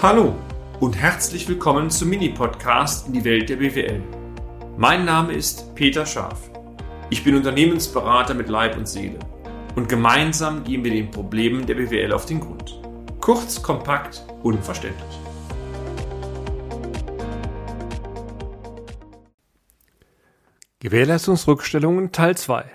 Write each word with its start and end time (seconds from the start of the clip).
Hallo 0.00 0.36
und 0.78 0.96
herzlich 0.96 1.48
willkommen 1.48 1.90
zum 1.90 2.10
Mini-Podcast 2.10 3.08
in 3.08 3.14
die 3.14 3.24
Welt 3.24 3.48
der 3.48 3.56
BWL. 3.56 4.00
Mein 4.76 5.04
Name 5.04 5.32
ist 5.32 5.74
Peter 5.74 6.06
Scharf. 6.06 6.52
Ich 7.10 7.24
bin 7.24 7.34
Unternehmensberater 7.34 8.32
mit 8.32 8.48
Leib 8.48 8.76
und 8.76 8.86
Seele 8.86 9.18
und 9.74 9.88
gemeinsam 9.88 10.62
gehen 10.62 10.84
wir 10.84 10.92
den 10.92 11.10
Problemen 11.10 11.66
der 11.66 11.74
BWL 11.74 12.12
auf 12.12 12.26
den 12.26 12.38
Grund. 12.38 12.80
Kurz, 13.20 13.60
kompakt, 13.60 14.24
unverständlich. 14.44 15.18
Gewährleistungsrückstellungen 20.78 22.12
Teil 22.12 22.36
2. 22.36 22.66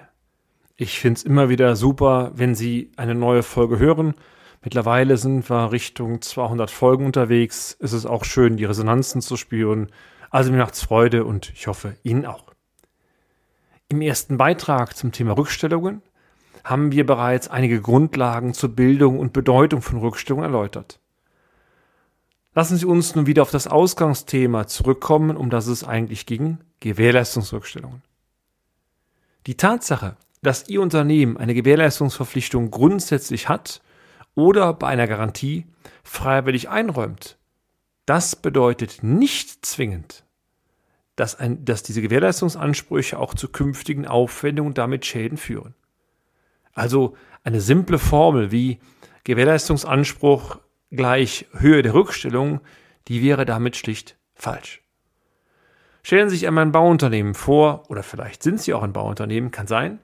Ich 0.76 1.00
finde 1.00 1.20
es 1.20 1.24
immer 1.24 1.48
wieder 1.48 1.78
super, 1.78 2.32
wenn 2.36 2.54
Sie 2.54 2.92
eine 2.98 3.16
neue 3.16 3.44
Folge 3.44 3.80
hören 3.80 4.14
Mittlerweile 4.64 5.18
sind 5.18 5.50
wir 5.50 5.74
Richtung 5.74 6.22
200 6.22 6.72
Folgen 6.72 7.06
unterwegs. 7.06 7.76
Es 7.82 7.92
ist 7.92 8.06
auch 8.06 8.24
schön, 8.24 8.56
die 8.56 8.64
Resonanzen 8.64 9.22
zu 9.22 9.36
spüren. 9.36 9.92
Also 10.30 10.52
mir 10.52 10.60
macht's 10.60 10.82
Freude 10.82 11.26
und 11.26 11.52
ich 11.54 11.68
hoffe 11.68 11.98
Ihnen 12.04 12.26
auch. 12.26 12.54
Im 13.90 14.02
ersten 14.02 14.38
Beitrag 14.38 14.96
zum 14.96 15.12
Thema 15.12 15.34
Rückstellungen 15.34 16.02
haben 16.64 16.94
wir 16.94 17.06
bereits 17.06 17.50
einige 17.50 17.82
Grundlagen 17.82 18.54
zur 18.54 18.70
Bildung 18.70 19.20
und 19.20 19.34
Bedeutung 19.34 19.82
von 19.82 20.00
Rückstellungen 20.00 20.46
erläutert. 20.46 21.02
Lassen 22.56 22.78
Sie 22.78 22.86
uns 22.86 23.16
nun 23.16 23.28
wieder 23.28 23.42
auf 23.42 23.52
das 23.52 23.68
Ausgangsthema 23.68 24.68
zurückkommen, 24.68 25.36
um 25.36 25.50
das 25.50 25.68
es 25.68 25.84
eigentlich 25.84 26.26
ging, 26.26 26.60
Gewährleistungsrückstellungen. 26.80 28.02
Die 29.46 29.58
Tatsache, 29.58 30.16
dass 30.42 30.70
Ihr 30.70 30.82
Unternehmen 30.82 31.36
eine 31.36 31.54
Gewährleistungsverpflichtung 31.54 32.72
grundsätzlich 32.72 33.50
hat 33.50 33.82
oder 34.36 34.74
bei 34.74 34.88
einer 34.88 35.08
Garantie 35.08 35.68
freiwillig 36.04 36.70
einräumt. 36.70 37.38
Das 38.06 38.36
bedeutet 38.36 39.04
nicht 39.04 39.66
zwingend, 39.66 40.26
dass, 41.16 41.40
ein, 41.40 41.64
dass 41.64 41.84
diese 41.84 42.02
Gewährleistungsansprüche 42.02 43.18
auch 43.18 43.34
zu 43.34 43.48
künftigen 43.50 44.08
Aufwendungen 44.08 44.72
und 44.72 44.78
damit 44.78 45.06
Schäden 45.06 45.38
führen. 45.38 45.76
Also 46.74 47.16
eine 47.44 47.62
simple 47.62 48.00
Formel 48.00 48.52
wie 48.52 48.80
Gewährleistungsanspruch 49.24 50.60
gleich 50.92 51.48
Höhe 51.54 51.82
der 51.82 51.94
Rückstellung, 51.94 52.62
die 53.08 53.24
wäre 53.24 53.46
damit 53.46 53.76
schlicht 53.76 54.18
falsch. 54.34 54.82
Stellen 56.04 56.30
Sie 56.30 56.36
sich 56.36 56.48
einmal 56.48 56.66
ein 56.66 56.74
Bauunternehmen 56.74 57.34
vor, 57.34 57.90
oder 57.90 58.04
vielleicht 58.04 58.44
sind 58.44 58.60
Sie 58.60 58.74
auch 58.74 58.84
ein 58.84 58.92
Bauunternehmen, 58.92 59.52
kann 59.52 59.68
sein, 59.68 60.00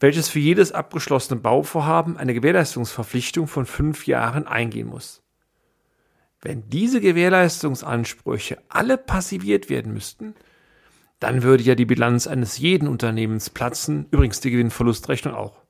welches 0.00 0.28
für 0.28 0.38
jedes 0.38 0.72
abgeschlossene 0.72 1.40
Bauvorhaben 1.40 2.16
eine 2.16 2.34
Gewährleistungsverpflichtung 2.34 3.46
von 3.46 3.66
fünf 3.66 4.06
Jahren 4.06 4.46
eingehen 4.46 4.88
muss. 4.88 5.22
Wenn 6.40 6.68
diese 6.68 7.00
Gewährleistungsansprüche 7.00 8.58
alle 8.68 8.98
passiviert 8.98 9.70
werden 9.70 9.92
müssten, 9.94 10.34
dann 11.18 11.42
würde 11.42 11.62
ja 11.62 11.74
die 11.74 11.86
Bilanz 11.86 12.26
eines 12.26 12.58
jeden 12.58 12.86
Unternehmens 12.86 13.48
platzen, 13.48 14.06
übrigens 14.10 14.40
die 14.40 14.50
Gewinnverlustrechnung 14.50 15.34
auch. 15.34 15.62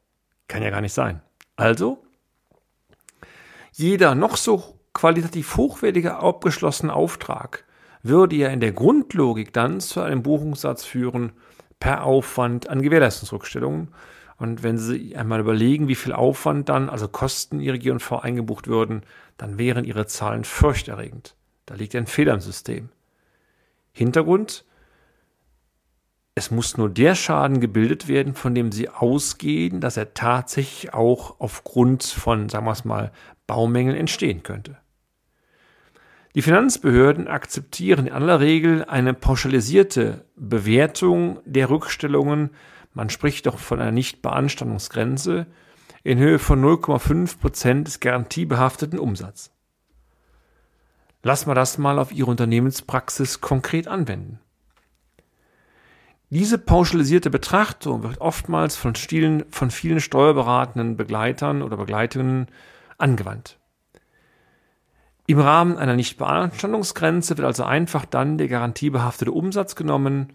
Kann 0.49 0.63
ja 0.63 0.71
gar 0.71 0.81
nicht 0.81 0.95
sein. 0.95 1.23
Also, 1.55 2.05
jeder 3.73 4.15
noch 4.15 4.37
so 4.37 4.81
qualitativ 4.93 5.57
hochwertige 5.57 6.17
abgeschlossene 6.17 6.93
Auftrag 6.93 7.65
würde 8.03 8.37
ja 8.37 8.49
in 8.49 8.61
der 8.61 8.73
Grundlogik 8.73 9.53
dann 9.53 9.81
zu 9.81 10.01
einem 10.01 10.23
Buchungssatz 10.23 10.85
führen 10.85 11.33
per 11.85 12.05
Aufwand 12.05 12.71
an 12.71 12.81
Gewährleistungsrückstellungen 12.81 13.89
und 14.39 14.63
wenn 14.63 14.79
Sie 14.79 15.15
einmal 15.17 15.39
überlegen, 15.39 15.87
wie 15.87 15.95
viel 15.95 16.15
Aufwand 16.15 16.71
dann, 16.71 16.89
also 16.89 17.09
Kosten 17.09 17.61
Ihre 17.61 17.79
G&V 17.79 18.21
eingebucht 18.21 18.69
würden, 18.69 19.03
dann 19.37 19.59
wären 19.59 19.85
Ihre 19.85 20.07
Zahlen 20.07 20.45
furchterregend. 20.45 21.37
Da 21.67 21.75
liegt 21.75 21.95
ein 21.95 22.07
Fehler 22.07 22.33
im 22.33 22.41
System. 22.41 22.89
Hintergrund, 23.93 24.65
es 26.35 26.51
muss 26.51 26.79
nur 26.79 26.89
der 26.89 27.15
Schaden 27.15 27.61
gebildet 27.61 28.09
werden, 28.09 28.35
von 28.35 28.55
dem 28.55 28.73
Sie 28.73 28.89
ausgehen, 28.89 29.83
dass 29.83 29.99
er 29.99 30.15
tatsächlich 30.15 30.95
auch 30.95 31.39
aufgrund 31.39 32.03
von, 32.03 32.49
sagen 32.49 32.65
wir 32.65 32.73
es 32.73 32.87
mal, 32.87 33.13
Baumängeln 33.47 33.95
entstehen 33.95 34.43
könnte. 34.43 34.79
Die 36.35 36.43
Finanzbehörden 36.43 37.29
akzeptieren 37.29 38.07
in 38.07 38.13
aller 38.13 38.41
Regel 38.41 38.85
eine 38.85 39.15
pauschalisierte 39.15 40.25
Bewertung 40.37 41.41
der 41.45 41.71
Rückstellungen 41.71 42.51
man 42.95 43.11
spricht 43.11 43.47
doch 43.47 43.59
von 43.59 43.81
einer 43.81 43.91
Nichtbeanstandungsgrenze 43.91 45.47
in 46.05 46.19
Höhe 46.19 46.39
von 46.39 46.65
0,5 46.65 47.39
Prozent 47.39 47.89
des 47.89 48.01
garantiebehafteten 48.01 49.01
Umsatzes. 49.01 49.51
Lass 51.23 51.47
mal 51.47 51.55
das 51.55 51.77
mal 51.77 51.99
auf 51.99 52.13
Ihre 52.13 52.31
Unternehmenspraxis 52.31 53.41
konkret 53.41 53.89
anwenden. 53.89 54.39
Diese 56.31 56.59
pauschalisierte 56.59 57.31
Betrachtung 57.31 58.03
wird 58.03 58.21
oftmals 58.21 58.77
von, 58.77 58.95
vielen, 58.95 59.45
von 59.51 59.71
vielen 59.71 60.01
steuerberatenden 60.01 60.97
Begleitern 60.97 61.63
oder 61.63 61.77
Begleitungen 61.77 62.47
angewandt. 62.99 63.59
Im 65.27 65.39
Rahmen 65.39 65.79
einer 65.79 65.97
Nichtbeanstandungsgrenze 65.97 67.39
wird 67.39 67.47
also 67.47 67.65
einfach 67.65 68.05
dann 68.05 68.37
der 68.37 68.49
garantiebehaftete 68.49 69.33
Umsatz 69.33 69.75
genommen 69.75 70.33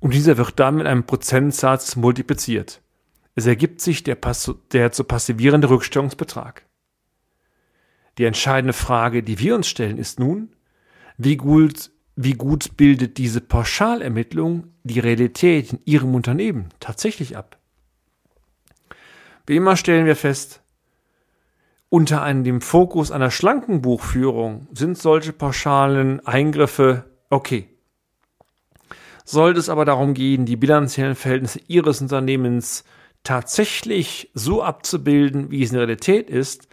und 0.00 0.12
dieser 0.12 0.36
wird 0.36 0.58
dann 0.58 0.76
mit 0.76 0.86
einem 0.86 1.04
Prozentsatz 1.04 1.94
multipliziert. 1.96 2.82
Es 3.34 3.46
ergibt 3.46 3.80
sich 3.80 4.02
der, 4.02 4.18
der 4.72 4.92
zu 4.92 5.04
passivierende 5.04 5.70
Rückstellungsbetrag. 5.70 6.66
Die 8.18 8.24
entscheidende 8.24 8.72
Frage, 8.72 9.22
die 9.22 9.38
wir 9.38 9.54
uns 9.54 9.68
stellen, 9.68 9.98
ist 9.98 10.18
nun, 10.18 10.52
wie 11.16 11.36
gut, 11.36 11.92
wie 12.16 12.32
gut 12.32 12.76
bildet 12.76 13.16
diese 13.16 13.40
Pauschalermittlung 13.40 14.72
die 14.82 14.98
Realität 14.98 15.72
in 15.72 15.80
Ihrem 15.84 16.16
Unternehmen 16.16 16.70
tatsächlich 16.80 17.36
ab? 17.36 17.58
Wie 19.46 19.56
immer 19.56 19.76
stellen 19.76 20.06
wir 20.06 20.16
fest, 20.16 20.60
unter 21.90 22.22
einem 22.22 22.44
dem 22.44 22.60
Fokus 22.60 23.10
einer 23.10 23.30
schlanken 23.30 23.80
Buchführung 23.80 24.68
sind 24.72 24.98
solche 24.98 25.32
pauschalen 25.32 26.24
Eingriffe 26.26 27.04
okay. 27.30 27.68
Sollte 29.24 29.60
es 29.60 29.68
aber 29.68 29.84
darum 29.84 30.14
gehen, 30.14 30.46
die 30.46 30.56
bilanziellen 30.56 31.14
Verhältnisse 31.14 31.60
Ihres 31.66 32.00
Unternehmens 32.00 32.84
tatsächlich 33.24 34.30
so 34.34 34.62
abzubilden, 34.62 35.50
wie 35.50 35.62
es 35.62 35.70
in 35.70 35.74
der 35.74 35.82
Realität 35.82 36.30
ist, 36.30 36.68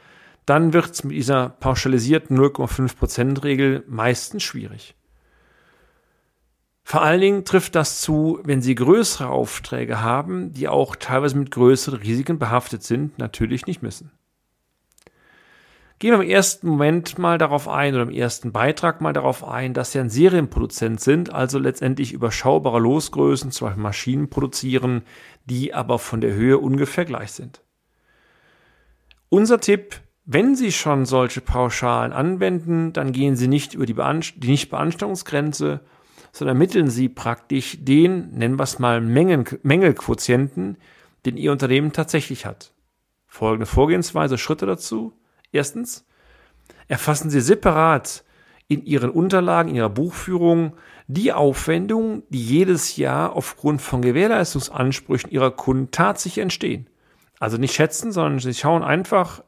dann 0.45 0.73
wird 0.73 0.91
es 0.91 1.03
mit 1.03 1.15
dieser 1.15 1.49
pauschalisierten 1.49 2.37
0,5%-Regel 2.37 3.83
meistens 3.87 4.43
schwierig. 4.43 4.95
Vor 6.83 7.01
allen 7.01 7.19
Dingen 7.19 7.45
trifft 7.45 7.73
das 7.73 7.99
zu, 7.99 8.39
wenn 8.43 8.61
Sie 8.61 8.75
größere 8.75 9.27
Aufträge 9.27 10.01
haben, 10.01 10.53
die 10.53 10.67
auch 10.67 10.95
teilweise 10.95 11.35
mit 11.35 11.49
größeren 11.49 11.99
Risiken 11.99 12.37
behaftet 12.37 12.83
sind, 12.83 13.17
natürlich 13.17 13.65
nicht 13.65 13.81
müssen. 13.81 14.11
Gehen 15.97 16.11
wir 16.11 16.21
im 16.21 16.29
ersten 16.29 16.67
Moment 16.67 17.17
mal 17.17 17.37
darauf 17.37 17.69
ein 17.69 17.93
oder 17.93 18.03
im 18.03 18.11
ersten 18.11 18.51
Beitrag 18.51 18.99
mal 18.99 19.13
darauf 19.13 19.47
ein, 19.47 19.73
dass 19.73 19.93
sie 19.93 19.99
ein 19.99 20.09
Serienproduzent 20.09 20.99
sind, 20.99 21.33
also 21.33 21.57
letztendlich 21.57 22.11
überschaubare 22.11 22.79
Losgrößen, 22.79 23.51
zum 23.51 23.67
Beispiel 23.67 23.83
Maschinen 23.83 24.29
produzieren, 24.29 25.03
die 25.45 25.73
aber 25.73 25.97
von 25.97 26.19
der 26.19 26.33
Höhe 26.33 26.57
ungefähr 26.57 27.05
gleich 27.05 27.31
sind. 27.31 27.61
Unser 29.29 29.61
Tipp, 29.61 30.01
wenn 30.25 30.55
Sie 30.55 30.71
schon 30.71 31.05
solche 31.05 31.39
Pauschalen 31.39 32.11
anwenden, 32.11 32.91
dann 32.91 33.13
gehen 33.13 33.35
Sie 33.37 33.47
nicht 33.47 33.73
über 33.73 33.85
die, 33.85 33.95
die 34.35 34.49
Nichtbeanstandungsgrenze, 34.49 35.79
sondern 36.33 36.57
ermitteln 36.57 36.89
Sie 36.89 37.07
praktisch 37.07 37.77
den, 37.79 38.31
nennen 38.31 38.59
wir 38.59 38.63
es 38.63 38.79
mal, 38.79 38.99
Mengen 38.99 39.45
Mängelquotienten, 39.63 40.77
den 41.25 41.37
Ihr 41.37 41.53
Unternehmen 41.53 41.93
tatsächlich 41.93 42.45
hat. 42.45 42.73
Folgende 43.27 43.65
Vorgehensweise, 43.65 44.37
Schritte 44.37 44.65
dazu. 44.65 45.13
Erstens, 45.55 46.05
erfassen 46.89 47.29
Sie 47.29 47.39
separat 47.39 48.25
in 48.67 48.85
Ihren 48.85 49.09
Unterlagen, 49.09 49.69
in 49.69 49.75
Ihrer 49.75 49.89
Buchführung 49.89 50.75
die 51.07 51.31
Aufwendungen, 51.31 52.23
die 52.29 52.43
jedes 52.43 52.97
Jahr 52.97 53.33
aufgrund 53.33 53.81
von 53.81 54.01
Gewährleistungsansprüchen 54.01 55.31
Ihrer 55.31 55.51
Kunden 55.51 55.91
tatsächlich 55.91 56.41
entstehen. 56.41 56.87
Also 57.39 57.57
nicht 57.57 57.73
schätzen, 57.73 58.11
sondern 58.11 58.39
Sie 58.39 58.53
schauen 58.53 58.83
einfach 58.83 59.43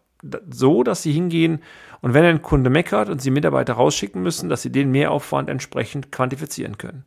so, 0.49 0.83
dass 0.83 1.03
Sie 1.03 1.11
hingehen 1.11 1.61
und 2.01 2.13
wenn 2.13 2.23
ein 2.23 2.41
Kunde 2.41 2.69
meckert 2.69 3.09
und 3.09 3.21
Sie 3.21 3.31
Mitarbeiter 3.31 3.73
rausschicken 3.73 4.23
müssen, 4.23 4.49
dass 4.49 4.61
Sie 4.61 4.71
den 4.71 4.91
Mehraufwand 4.91 5.49
entsprechend 5.49 6.11
quantifizieren 6.11 6.77
können. 6.77 7.05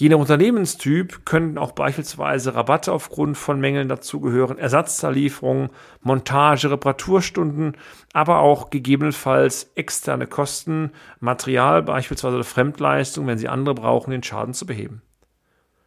Je 0.00 0.08
nach 0.08 0.16
Unternehmenstyp 0.16 1.26
können 1.26 1.58
auch 1.58 1.72
beispielsweise 1.72 2.54
Rabatte 2.54 2.90
aufgrund 2.90 3.36
von 3.36 3.60
Mängeln 3.60 3.90
dazugehören, 3.90 4.56
Ersatzteillieferungen, 4.56 5.68
Montage, 6.00 6.70
Reparaturstunden, 6.70 7.76
aber 8.14 8.38
auch 8.38 8.70
gegebenenfalls 8.70 9.70
externe 9.74 10.26
Kosten, 10.26 10.92
Material, 11.18 11.82
beispielsweise 11.82 12.42
Fremdleistung, 12.44 13.26
wenn 13.26 13.36
Sie 13.36 13.50
andere 13.50 13.74
brauchen, 13.74 14.10
den 14.10 14.22
Schaden 14.22 14.54
zu 14.54 14.64
beheben. 14.64 15.02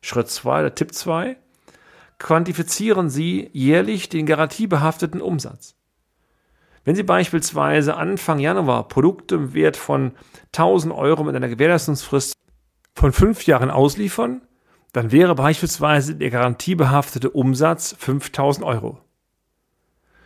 Schritt 0.02 0.30
2, 0.30 0.62
der 0.62 0.76
Tipp 0.76 0.94
2. 0.94 1.36
Quantifizieren 2.20 3.10
Sie 3.10 3.50
jährlich 3.52 4.10
den 4.10 4.28
garantiebehafteten 4.28 5.22
Umsatz. 5.22 5.74
Wenn 6.86 6.94
Sie 6.94 7.02
beispielsweise 7.02 7.98
Anfang 7.98 8.38
Januar 8.38 8.88
Produkte 8.90 9.34
im 9.34 9.54
Wert 9.56 9.76
von 9.76 10.12
1000 10.52 10.94
Euro 10.94 11.24
mit 11.24 11.36
einer 11.36 11.50
Gewährleistungsfrist 11.50 12.34
von 12.94 13.12
fünf 13.12 13.46
Jahren 13.46 13.72
ausliefern, 13.72 14.42
dann 14.92 15.12
wäre 15.12 15.36
beispielsweise 15.36 16.16
der 16.16 16.30
garantiebehaftete 16.30 17.30
Umsatz 17.30 17.96
5000 17.98 18.66
Euro. 18.66 19.00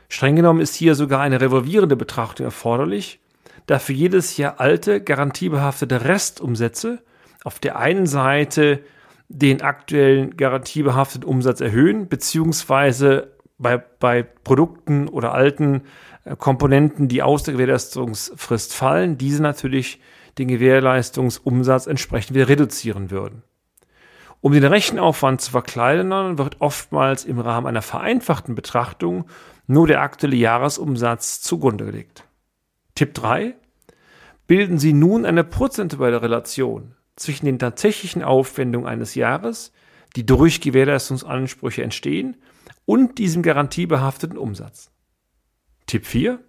Streng 0.09 0.35
genommen 0.35 0.61
ist 0.61 0.75
hier 0.75 0.95
sogar 0.95 1.21
eine 1.21 1.41
revolvierende 1.41 1.95
Betrachtung 1.95 2.45
erforderlich, 2.45 3.19
da 3.65 3.79
für 3.79 3.93
jedes 3.93 4.37
Jahr 4.37 4.59
alte, 4.59 5.01
garantiebehaftete 5.01 6.05
Restumsätze 6.05 7.03
auf 7.43 7.59
der 7.59 7.77
einen 7.77 8.07
Seite 8.07 8.83
den 9.29 9.61
aktuellen 9.61 10.37
garantiebehafteten 10.37 11.27
Umsatz 11.27 11.59
erhöhen, 11.59 12.07
beziehungsweise 12.07 13.36
bei, 13.57 13.77
bei 13.77 14.23
Produkten 14.23 15.07
oder 15.07 15.33
alten 15.33 15.83
äh, 16.23 16.35
Komponenten, 16.35 17.07
die 17.07 17.23
aus 17.23 17.43
der 17.43 17.53
Gewährleistungsfrist 17.53 18.73
fallen, 18.73 19.17
diese 19.17 19.41
natürlich 19.41 19.99
den 20.37 20.47
Gewährleistungsumsatz 20.47 21.87
entsprechend 21.87 22.35
wieder 22.35 22.49
reduzieren 22.49 23.09
würden. 23.09 23.43
Um 24.39 24.53
den 24.53 24.63
Rechenaufwand 24.63 25.41
zu 25.41 25.51
verkleinern, 25.51 26.37
wird 26.37 26.57
oftmals 26.61 27.25
im 27.25 27.39
Rahmen 27.39 27.65
einer 27.65 27.81
vereinfachten 27.81 28.53
Betrachtung 28.53 29.25
nur 29.65 29.87
der 29.87 30.01
aktuelle 30.01 30.35
Jahresumsatz 30.35 31.41
zugrunde 31.41 31.85
gelegt. 31.85 32.23
Tipp 32.93 33.15
3. 33.15 33.55
Bilden 34.45 34.77
Sie 34.77 34.93
nun 34.93 35.25
eine 35.25 35.43
prozentuelle 35.43 36.21
Relation 36.21 36.95
zwischen 37.15 37.47
den 37.47 37.59
tatsächlichen 37.59 38.23
Aufwendungen 38.23 38.87
eines 38.87 39.15
Jahres, 39.15 39.73
die 40.15 40.25
durch 40.25 40.61
Gewährleistungsansprüche 40.61 41.83
entstehen, 41.83 42.37
und 42.87 43.17
diesem 43.17 43.43
garantiebehafteten 43.43 44.37
Umsatz. 44.37 44.89
Tipp 45.87 46.05
4. 46.05 46.39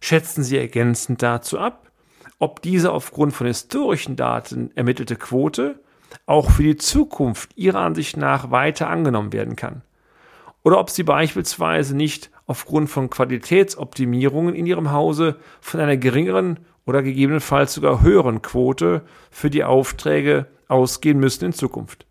Schätzen 0.00 0.42
Sie 0.42 0.56
ergänzend 0.56 1.22
dazu 1.22 1.58
ab, 1.58 1.92
ob 2.38 2.62
diese 2.62 2.90
aufgrund 2.90 3.34
von 3.34 3.46
historischen 3.46 4.16
Daten 4.16 4.70
ermittelte 4.74 5.16
Quote 5.16 5.80
auch 6.24 6.50
für 6.50 6.62
die 6.62 6.78
Zukunft 6.78 7.50
Ihrer 7.56 7.80
Ansicht 7.80 8.16
nach 8.16 8.50
weiter 8.50 8.88
angenommen 8.88 9.34
werden 9.34 9.56
kann. 9.56 9.82
Oder 10.62 10.78
ob 10.78 10.88
Sie 10.88 11.02
beispielsweise 11.02 11.94
nicht 11.94 12.30
aufgrund 12.46 12.88
von 12.88 13.10
Qualitätsoptimierungen 13.10 14.54
in 14.54 14.64
Ihrem 14.64 14.90
Hause 14.90 15.36
von 15.60 15.80
einer 15.80 15.98
geringeren 15.98 16.60
oder 16.86 17.02
gegebenenfalls 17.02 17.74
sogar 17.74 18.00
höheren 18.00 18.40
Quote 18.40 19.02
für 19.30 19.50
die 19.50 19.64
Aufträge 19.64 20.46
ausgehen 20.66 21.20
müssen 21.20 21.44
in 21.44 21.52
Zukunft. 21.52 22.07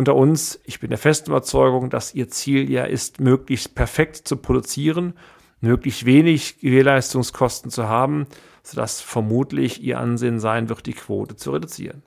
Unter 0.00 0.16
uns, 0.16 0.58
ich 0.64 0.80
bin 0.80 0.88
der 0.88 0.98
festen 0.98 1.28
Überzeugung, 1.28 1.90
dass 1.90 2.14
Ihr 2.14 2.30
Ziel 2.30 2.70
ja 2.70 2.84
ist, 2.84 3.20
möglichst 3.20 3.74
perfekt 3.74 4.16
zu 4.16 4.38
produzieren, 4.38 5.12
möglichst 5.60 6.06
wenig 6.06 6.58
Gewährleistungskosten 6.60 7.70
zu 7.70 7.86
haben, 7.86 8.26
sodass 8.62 9.02
vermutlich 9.02 9.82
Ihr 9.82 9.98
Ansehen 9.98 10.40
sein 10.40 10.70
wird, 10.70 10.86
die 10.86 10.94
Quote 10.94 11.36
zu 11.36 11.50
reduzieren. 11.50 12.02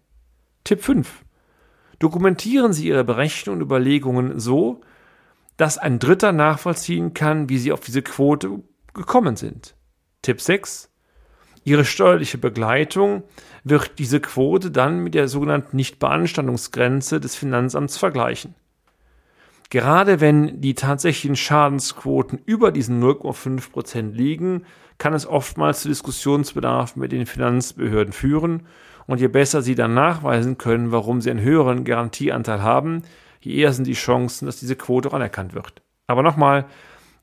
Tipp 0.63 0.81
5. 0.81 1.23
Dokumentieren 1.99 2.73
Sie 2.73 2.87
Ihre 2.87 3.03
Berechnungen 3.03 3.61
und 3.61 3.67
Überlegungen 3.67 4.39
so, 4.39 4.81
dass 5.57 5.77
ein 5.77 5.99
Dritter 5.99 6.31
nachvollziehen 6.31 7.13
kann, 7.13 7.47
wie 7.47 7.59
Sie 7.59 7.71
auf 7.71 7.81
diese 7.81 8.01
Quote 8.01 8.63
gekommen 8.95 9.35
sind. 9.35 9.75
Tipp 10.23 10.41
6. 10.41 10.89
Ihre 11.63 11.85
steuerliche 11.85 12.37
Begleitung 12.37 13.23
wird 13.63 13.97
diese 13.97 14.19
Quote 14.19 14.71
dann 14.71 14.99
mit 14.99 15.13
der 15.13 15.27
sogenannten 15.27 15.77
Nichtbeanstandungsgrenze 15.77 17.19
des 17.19 17.35
Finanzamts 17.35 17.97
vergleichen. 17.97 18.55
Gerade 19.69 20.19
wenn 20.19 20.61
die 20.61 20.75
tatsächlichen 20.75 21.35
Schadensquoten 21.35 22.39
über 22.45 22.71
diesen 22.71 23.01
0,5 23.01 23.71
Prozent 23.71 24.15
liegen, 24.15 24.65
kann 24.97 25.13
es 25.13 25.25
oftmals 25.25 25.81
zu 25.81 25.87
Diskussionsbedarf 25.87 26.95
mit 26.95 27.11
den 27.11 27.25
Finanzbehörden 27.25 28.13
führen. 28.13 28.67
Und 29.07 29.19
je 29.19 29.27
besser 29.27 29.61
sie 29.61 29.75
dann 29.75 29.93
nachweisen 29.93 30.57
können, 30.57 30.91
warum 30.91 31.21
sie 31.21 31.31
einen 31.31 31.41
höheren 31.41 31.83
Garantieanteil 31.85 32.61
haben, 32.61 33.03
je 33.41 33.55
eher 33.55 33.73
sind 33.73 33.87
die 33.87 33.93
Chancen, 33.93 34.45
dass 34.45 34.59
diese 34.59 34.75
Quote 34.75 35.09
auch 35.09 35.13
anerkannt 35.13 35.55
wird. 35.55 35.81
Aber 36.07 36.23
nochmal, 36.23 36.65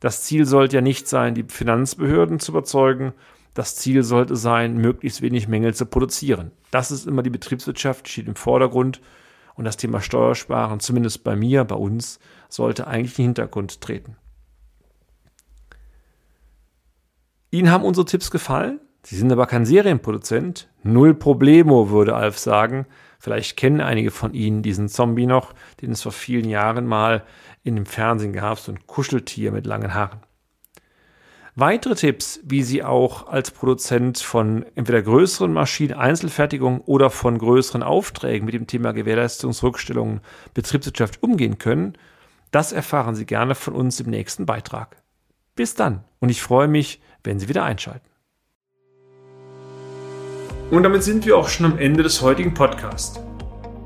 das 0.01 0.25
Ziel 0.25 0.45
sollte 0.45 0.77
ja 0.77 0.83
nicht 0.83 1.09
sein, 1.09 1.35
die 1.35 1.45
Finanzbehörden 1.47 2.41
zu 2.41 2.53
überzeugen, 2.53 3.13
das 3.61 3.77
Ziel 3.77 4.03
sollte 4.05 4.37
sein, 4.37 4.79
möglichst 4.79 5.21
wenig 5.21 5.47
Mängel 5.47 5.75
zu 5.75 5.85
produzieren. 5.85 6.51
Das 6.71 6.91
ist 6.91 7.07
immer 7.07 7.23
die 7.23 7.29
Betriebswirtschaft, 7.29 8.09
steht 8.09 8.27
im 8.27 8.35
Vordergrund. 8.35 9.03
Und 9.55 9.67
das 9.67 9.77
Thema 9.77 10.01
Steuersparen, 10.01 10.81
zumindest 10.81 11.25
bei 11.25 11.37
mir, 11.37 11.65
bei 11.65 11.75
uns, 11.75 12.21
sollte 12.49 12.87
eigentlich 12.87 13.19
in 13.19 13.25
den 13.25 13.29
Hintergrund 13.29 13.83
treten. 13.83 14.17
Ihnen 17.51 17.71
haben 17.71 17.85
unsere 17.85 18.07
Tipps 18.07 18.31
gefallen? 18.31 18.81
Sie 19.03 19.17
sind 19.17 19.31
aber 19.31 19.47
kein 19.47 19.67
Serienproduzent. 19.67 20.71
Null 20.83 21.13
Problemo, 21.13 21.91
würde 21.91 22.15
Alf 22.15 22.39
sagen. 22.39 22.87
Vielleicht 23.19 23.59
kennen 23.59 23.83
einige 23.83 24.11
von 24.11 24.33
Ihnen 24.33 24.63
diesen 24.63 24.89
Zombie 24.89 25.27
noch, 25.27 25.53
den 25.83 25.91
es 25.91 26.01
vor 26.01 26.13
vielen 26.13 26.49
Jahren 26.49 26.87
mal 26.87 27.25
in 27.63 27.77
dem 27.77 27.85
Fernsehen 27.85 28.33
gab, 28.33 28.59
so 28.59 28.73
ein 28.73 28.87
Kuscheltier 28.87 29.53
mit 29.53 29.67
langen 29.67 29.93
Haaren. 29.93 30.21
Weitere 31.61 31.95
Tipps, 31.95 32.41
wie 32.43 32.63
Sie 32.63 32.83
auch 32.83 33.29
als 33.29 33.51
Produzent 33.51 34.17
von 34.17 34.65
entweder 34.77 35.03
größeren 35.03 35.53
Maschinen, 35.53 35.93
Einzelfertigung 35.93 36.81
oder 36.81 37.11
von 37.11 37.37
größeren 37.37 37.83
Aufträgen 37.83 38.47
mit 38.47 38.55
dem 38.55 38.67
Thema 38.67 38.93
Gewährleistungsrückstellungen, 38.93 40.23
Betriebswirtschaft 40.55 41.23
umgehen 41.23 41.59
können, 41.59 41.99
das 42.51 42.73
erfahren 42.73 43.15
Sie 43.15 43.27
gerne 43.27 43.55
von 43.55 43.75
uns 43.75 44.01
im 44.01 44.09
nächsten 44.09 44.47
Beitrag. 44.47 45.03
Bis 45.55 45.75
dann 45.75 46.03
und 46.19 46.31
ich 46.31 46.41
freue 46.41 46.67
mich, 46.67 47.03
wenn 47.25 47.39
Sie 47.39 47.51
wieder 47.51 47.63
einschalten. 47.63 48.09
Und 50.71 50.83
damit 50.83 51.03
sind 51.03 51.27
wir 51.27 51.37
auch 51.37 51.51
schon 51.51 51.67
am 51.67 51.79
Ende 51.79 52.03
des 52.03 52.23
heutigen 52.23 52.55
Podcasts. 52.55 53.21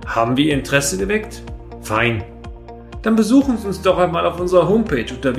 Haben 0.07 0.37
wir 0.37 0.45
Ihr 0.45 0.55
Interesse 0.55 0.97
geweckt? 0.97 1.43
Fein. 1.81 2.23
Dann 3.03 3.17
besuchen 3.17 3.59
Sie 3.59 3.67
uns 3.67 3.83
doch 3.83 3.99
einmal 3.99 4.27
auf 4.27 4.39
unserer 4.39 4.69
Homepage 4.69 5.13
unter 5.13 5.37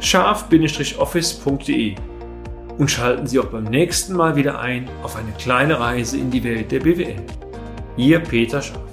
www.scharf-office.de 0.00 1.94
und 2.78 2.90
schalten 2.90 3.26
Sie 3.26 3.38
auch 3.38 3.46
beim 3.46 3.64
nächsten 3.64 4.14
Mal 4.14 4.36
wieder 4.36 4.60
ein 4.60 4.88
auf 5.02 5.16
eine 5.16 5.32
kleine 5.32 5.80
Reise 5.80 6.18
in 6.18 6.30
die 6.30 6.44
Welt 6.44 6.70
der 6.70 6.80
BWL. 6.80 7.16
Ihr 7.96 8.20
Peter 8.20 8.60
Scharf. 8.60 8.85